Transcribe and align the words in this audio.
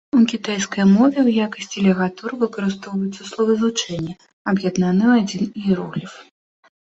У 0.17 0.19
кітайскай 0.29 0.85
мове 0.91 1.19
ў 1.27 1.43
якасці 1.47 1.83
лігатур 1.87 2.31
выкарыстоўваюцца 2.43 3.29
словазлучэнні, 3.31 4.13
аб'яднаныя 4.53 5.09
ў 5.13 5.17
адзін 5.21 5.43
іерогліф. 5.65 6.13